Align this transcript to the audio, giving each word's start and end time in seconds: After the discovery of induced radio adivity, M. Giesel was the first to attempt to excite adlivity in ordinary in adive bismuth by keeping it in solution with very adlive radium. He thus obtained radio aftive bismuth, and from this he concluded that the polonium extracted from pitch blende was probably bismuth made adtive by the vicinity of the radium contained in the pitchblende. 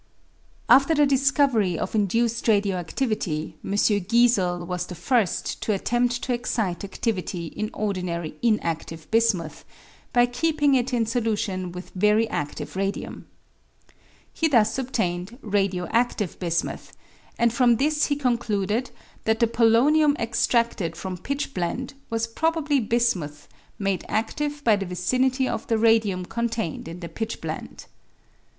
After 0.67 0.95
the 0.95 1.05
discovery 1.05 1.77
of 1.77 1.93
induced 1.93 2.47
radio 2.47 2.81
adivity, 2.83 3.53
M. 3.63 3.73
Giesel 3.73 4.65
was 4.65 4.87
the 4.87 4.95
first 4.95 5.61
to 5.61 5.73
attempt 5.73 6.23
to 6.23 6.33
excite 6.33 6.79
adlivity 6.79 7.53
in 7.53 7.69
ordinary 7.71 8.33
in 8.41 8.57
adive 8.63 9.05
bismuth 9.11 9.63
by 10.11 10.25
keeping 10.25 10.73
it 10.73 10.91
in 10.91 11.05
solution 11.05 11.71
with 11.71 11.91
very 11.91 12.25
adlive 12.29 12.75
radium. 12.75 13.27
He 14.33 14.47
thus 14.47 14.75
obtained 14.79 15.37
radio 15.43 15.85
aftive 15.89 16.39
bismuth, 16.39 16.93
and 17.37 17.53
from 17.53 17.75
this 17.75 18.07
he 18.07 18.15
concluded 18.15 18.89
that 19.25 19.39
the 19.39 19.45
polonium 19.45 20.17
extracted 20.17 20.95
from 20.95 21.15
pitch 21.15 21.53
blende 21.53 21.93
was 22.09 22.25
probably 22.25 22.79
bismuth 22.79 23.47
made 23.77 24.01
adtive 24.09 24.63
by 24.63 24.77
the 24.77 24.87
vicinity 24.87 25.47
of 25.47 25.67
the 25.67 25.77
radium 25.77 26.25
contained 26.25 26.87
in 26.87 27.01
the 27.01 27.07
pitchblende. 27.07 27.85